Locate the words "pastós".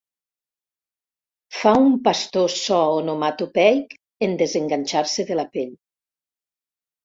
2.07-2.57